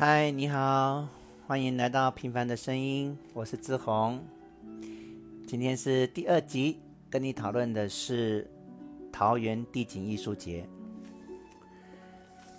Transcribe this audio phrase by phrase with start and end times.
[0.00, 1.08] 嗨，你好，
[1.44, 4.24] 欢迎来到《平凡的声音》，我是志宏。
[5.44, 6.78] 今天是第二集，
[7.10, 8.48] 跟你讨论的是
[9.10, 10.64] 桃园地景艺术节。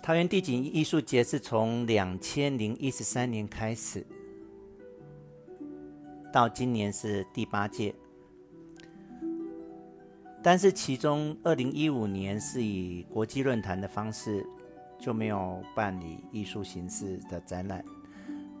[0.02, 4.06] 桃园地景艺术节是从两千零一十三年开始，
[6.30, 7.94] 到今年是第八届。
[10.42, 14.46] 但是其中二零一五年是以国际论坛的方式。
[15.02, 17.82] 就没有办理艺术形式的展览，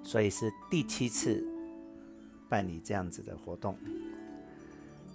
[0.02, 1.46] 所以是第七次
[2.48, 3.76] 办理这样子的活动。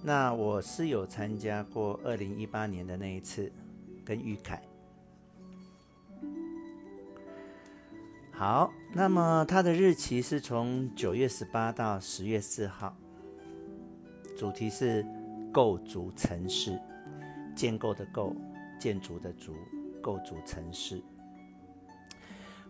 [0.04, 3.52] 那我是有参加过二零一八年的那一次，
[4.06, 4.62] 跟玉凯。
[8.32, 12.96] 好，那么它的日期是从九月十八到十月四号，
[14.38, 15.04] 主题是
[15.56, 16.78] 构筑城市，
[17.56, 18.36] 建构的构，
[18.78, 19.56] 建筑的筑，
[20.02, 21.02] 构筑城市。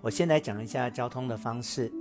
[0.01, 1.91] 我先来讲一下交通的方式。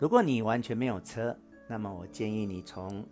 [0.00, 3.06] 如果你完全没有车，那么我建议你从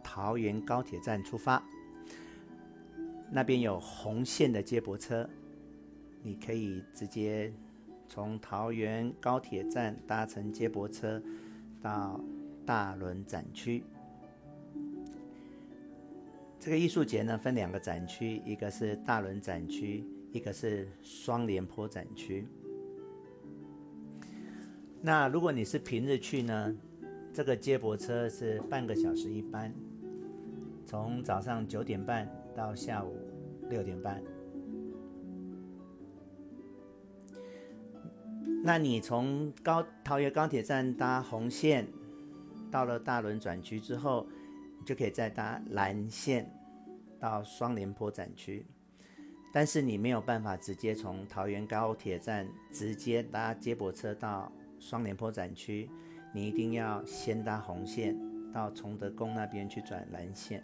[0.00, 1.60] 桃园高铁站出发，
[3.28, 5.28] 那边有红线的接驳车，
[6.22, 7.52] 你可以直接
[8.06, 11.20] 从桃园高铁站搭乘接驳车
[11.80, 12.20] 到
[12.64, 13.82] 大轮展区。
[16.64, 22.46] 这个艺术节呢分两个展区，一个是大轮展区，一个是双连坡展区。
[25.00, 26.72] 那如果你是平日去呢？
[27.34, 29.74] 这个接驳车是半个小时一班，
[30.86, 33.16] 从早上九点半到下午
[33.68, 34.22] 六点半。
[38.62, 41.88] 那你从高桃园高铁站搭红线，
[42.70, 44.28] 到了大轮转区之后，
[44.84, 46.50] 就可以再搭蓝线
[47.18, 48.66] 到双连坡展区。
[49.52, 54.50] 但是你没有办法直接从桃园高铁站直接搭接驳车到。
[54.80, 55.88] 双连坡展区，
[56.34, 58.18] 你一定要先搭红线
[58.52, 60.60] 到崇德宫那边去转蓝线。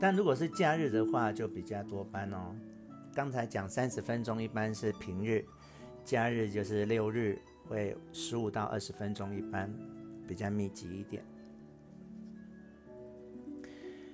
[0.00, 2.52] 但如果是假日的话，就比较多班哦。
[3.14, 5.46] 刚才讲三十分钟一般是平日，
[6.04, 7.38] 假日就是六日
[7.68, 9.72] 会十五到二十分钟一班，
[10.26, 11.24] 比较密集一点。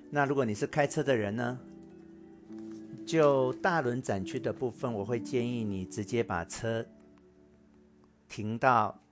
[0.09, 1.59] 那如果你是开车的人呢？
[3.03, 6.85] 就大轮展区的部分，我会建议你直接把车
[8.29, 9.03] 停到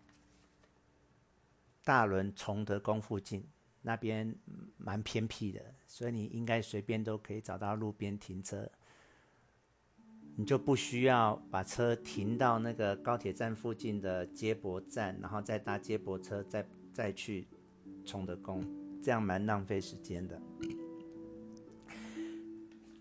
[1.84, 3.44] 大轮崇德宫附近，
[3.82, 4.34] 那边
[4.78, 8.72] 蛮偏僻的，所以你应该随便都可以找到路边停车，
[10.40, 17.46] 你就不需要把车停到那个高铁站附近的接驳站，然后再搭接驳车再再去
[18.06, 18.64] 崇德宫，
[19.04, 20.42] 这样蛮浪费时间的。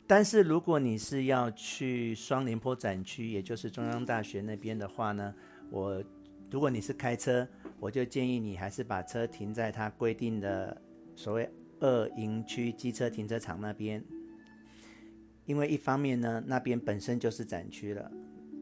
[0.04, 5.32] 但是如果你是要去双连坡展区，也就是中央大学那边的话呢，
[5.70, 6.02] 我
[6.50, 7.46] 如果你是开车，
[7.78, 10.76] 我就建议你还是把车停在它规定的
[11.14, 14.04] 所谓二营区机车停车场那边，
[15.48, 18.12] 因为一方面呢，那边本身就是展区了，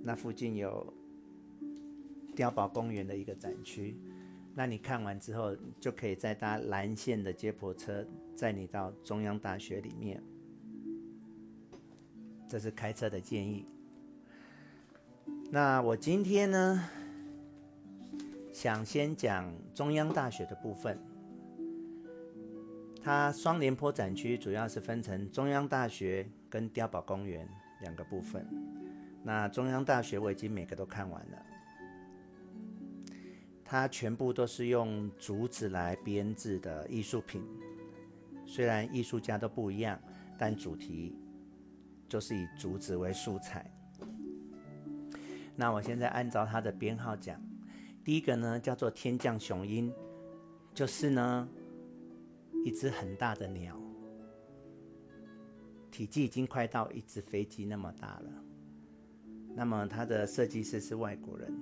[0.04, 0.94] 那附近有
[2.36, 3.96] 碉堡公园的一个展区，
[4.54, 10.22] 那你看完之后就可以再搭蓝线的接驳车载你到中央大学里面。
[12.48, 13.66] 这是开车的建议。
[15.50, 16.88] 那我今天呢，
[18.52, 20.96] 想先讲中央大学的部分。
[23.06, 27.48] 它双连坡展区主要是分成中央大学跟碉堡公园
[27.80, 28.44] 两个部分。
[29.22, 31.46] 那中央大学我已经每个都看完了，
[33.64, 37.46] 它全部都是用竹子来编制的艺术品。
[38.44, 39.96] 虽然艺术家都不一样，
[40.36, 41.16] 但主题。
[42.08, 43.68] 就是以竹子为素材。
[45.54, 47.40] 那我现在按照它的编号讲，
[48.04, 49.92] 第一个呢叫做天降雄鹰，
[50.74, 51.48] 就是呢
[52.66, 53.80] 一只很大的鸟，
[55.88, 58.44] 体积已经快到一只飞机那么大了。
[59.54, 61.54] 那么它的设计师是外国人，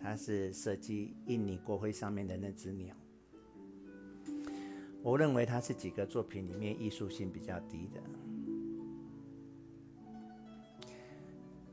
[0.00, 2.94] 他是设计印尼国徽上面的那只鸟。
[5.02, 8.00] 我认为它是几个作品里面艺术性比较低的。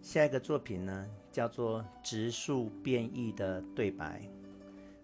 [0.01, 4.27] 下一个作品呢，叫做植树变异的对白。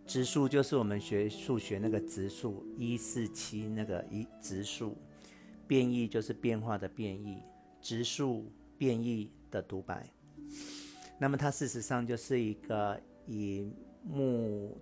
[0.07, 4.95] 植树就是我们学数学那个植树一四七那个一植树，
[5.67, 7.43] 变异就是变化的变异，
[7.81, 10.09] 植树变异的独白。
[11.19, 13.69] 那么它事实上就是一个以
[14.01, 14.79] 木，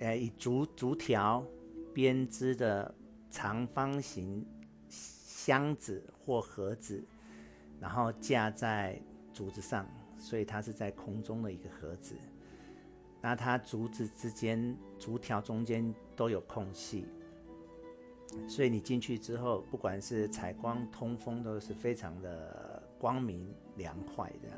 [0.00, 1.46] 呃，以竹竹条
[1.94, 2.92] 编织的
[3.30, 4.44] 长方形
[4.88, 7.06] 箱子或盒子，
[7.78, 9.00] 然后架在
[9.32, 12.16] 竹子上，所以它是在空中的一个盒子。
[13.26, 17.04] 那它竹子之间、竹条中间都有空隙，
[18.46, 24.56] 所以你进去之后，不管是采光、通风，都是非常的光明、凉快这样。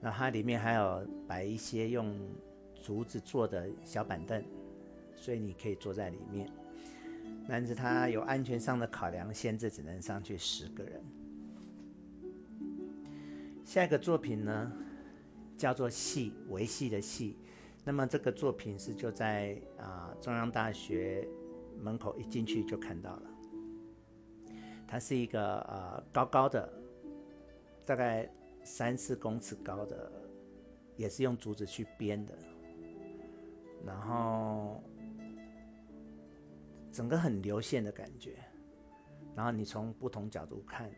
[0.00, 2.18] 那它里面还有摆一些用
[2.82, 4.42] 竹子做的小板凳，
[5.14, 6.50] 所以你可以坐在里面。
[7.46, 11.04] 但是它有安全上的考量，限制只能上去十个人。
[13.66, 14.72] 下一个作品呢，
[15.58, 17.36] 叫做“系”维系的“系”。
[17.86, 21.24] 那么这个作品是就在啊中央大学
[21.78, 23.22] 门口一进去就看到了。
[24.88, 26.68] 它是一个呃高高的，
[27.84, 28.28] 大概
[28.64, 30.10] 三四公尺高的，
[30.96, 32.36] 也是用竹子去编的，
[33.84, 34.82] 然后
[36.90, 38.36] 整个很流线的感觉，
[39.36, 40.90] 然后你从不同角度看，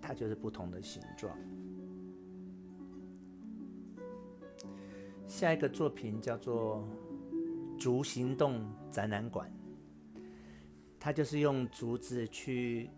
[0.00, 1.38] 它就是不同的形状。
[5.28, 6.86] 下一个作品叫做
[7.78, 9.52] “竹行动展览馆”，
[10.98, 12.88] 它就是用竹子去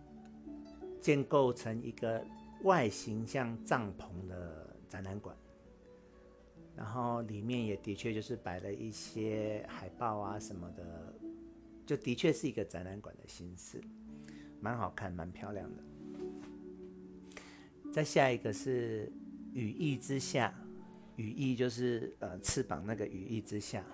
[1.00, 2.24] 建构成一个
[2.62, 5.34] 外形像帐篷的展览馆，
[6.76, 11.14] 然后里面也的确就是摆了一些海报啊什么的，
[11.86, 13.80] 就的确是一个展览馆的形式，
[14.60, 15.82] 蛮好看，蛮漂亮的。
[17.90, 19.10] 再下一个是
[19.54, 20.54] “羽翼之下”。
[21.18, 23.84] 羽翼就是呃翅膀那个羽翼之下，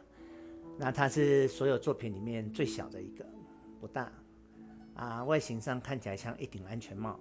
[0.78, 3.26] 那它是所有作品里面最小的一个，
[3.80, 4.12] 不大，
[4.92, 7.18] 啊，外形上看起来像一顶安全帽，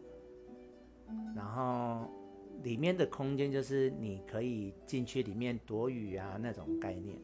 [1.33, 2.11] 然后
[2.63, 7.17] 里面的空间就是你可以进去里面躲雨啊那种概念。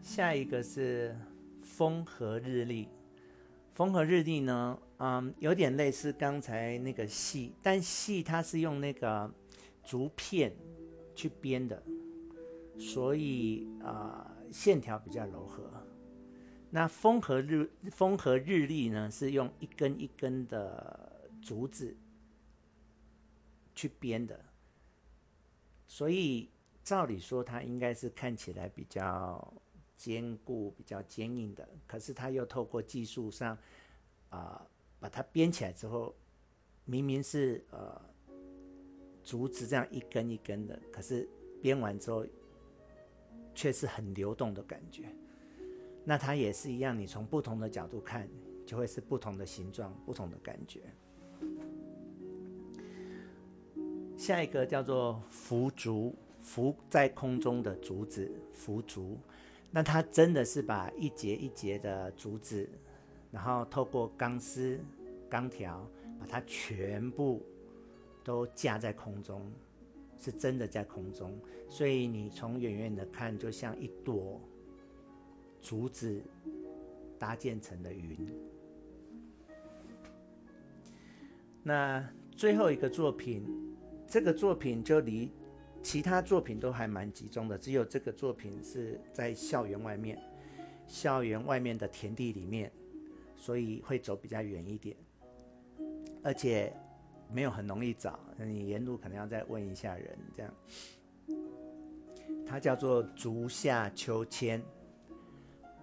[0.00, 1.16] 下一个是
[1.62, 2.88] 风和日丽，
[3.74, 9.32] 风和日丽呢，嗯，有点类似刚才那个戏，但戏它是用那个。
[9.84, 10.54] 竹片
[11.14, 11.82] 去编的，
[12.78, 15.70] 所以啊线条比较柔和。
[16.70, 21.94] 那风和日风和日丽呢，是用一根一根的竹子
[23.74, 24.42] 去编的，
[25.86, 26.48] 所以
[26.82, 29.52] 照理说它应该是看起来比较
[29.96, 31.68] 坚固、比较坚硬的。
[31.86, 33.58] 可是它又透过技术上
[34.30, 34.66] 啊
[34.98, 36.14] 把它编起来之后，
[36.84, 38.11] 明明是呃。
[39.32, 41.26] 竹子这样一根一根的，可是
[41.62, 42.22] 编完之后
[43.54, 45.04] 却是很流动的感觉。
[46.04, 48.28] 那它也是一样，你从不同的角度看，
[48.66, 50.82] 就会是不同的形状、不同的感觉。
[54.18, 59.16] 下一个叫做浮竹，浮在空中的竹子，浮竹。
[59.70, 62.68] 那它真的是把一节一节的竹子，
[63.30, 64.78] 然后透过钢丝、
[65.30, 65.88] 钢条，
[66.20, 67.42] 把它全部。
[68.24, 69.50] 都架在空中，
[70.16, 71.36] 是真的在空中，
[71.68, 74.40] 所以你从远远的看，就像一朵
[75.60, 76.22] 竹子
[77.18, 78.16] 搭建成的云。
[81.62, 83.44] 那最后一个作品，
[84.06, 85.30] 这个作品就离
[85.82, 90.18] 其他作品都还蛮集中的，只有这个作品是在校园外面，
[90.86, 92.70] 校园外面的田地里面，
[93.36, 94.96] 所以会走比较远一点，
[96.22, 96.72] 而且。
[97.32, 100.54] 没有很容易找，你沿路可能要再问一下人，这样。
[102.46, 104.62] 它叫做竹下秋千，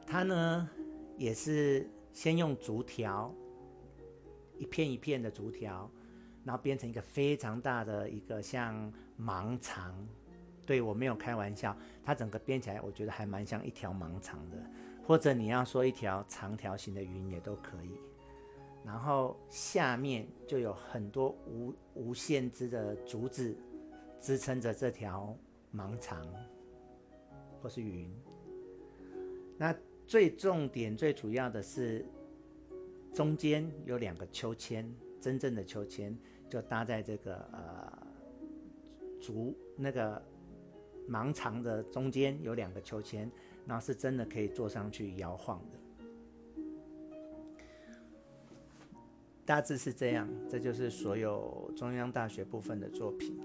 [0.05, 0.69] 它呢
[1.17, 3.33] 也是先用竹条，
[4.57, 5.89] 一片一片的竹条，
[6.43, 9.95] 然后编成一个非常大的一个像盲肠，
[10.65, 14.57] 对我没有开玩笑，它整个编起来我觉得还蛮像一条盲肠的，
[15.07, 17.97] 或者你要说一条长条形的云也都可以。
[18.85, 23.55] 然后下面就有很多无无限制的竹子
[24.19, 25.35] 支撑着这条
[25.75, 26.25] 盲肠，
[27.61, 28.11] 或是云。
[29.57, 29.75] 那
[30.07, 32.05] 最重点、最主要的是，
[33.13, 36.17] 中间有两个秋千，真正的秋千
[36.49, 38.07] 就搭在这个呃
[39.21, 40.21] 竹那个
[41.07, 43.29] 盲肠的中间有两个秋千，
[43.67, 45.78] 然后是真的可以坐上去摇晃的。
[49.49, 53.35] 大致是这样，这就是所有中央大学部分的作品。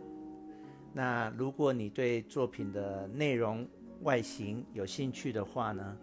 [0.93, 3.67] 那如果你对作品的内容、
[4.03, 5.97] 外形有兴趣的话呢，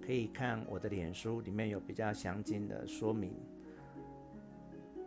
[0.00, 3.32] 可以看我的脸书，里面有比较详尽的说明。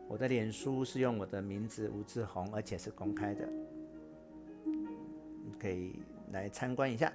[0.10, 3.48] 我的脸书是用我的名字吴志宏，而且是公开的，
[5.58, 5.96] 可以
[6.34, 7.10] 来参观一下。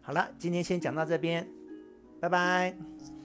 [0.00, 1.44] 好了，今天先讲到这边，
[2.20, 3.17] 拜拜。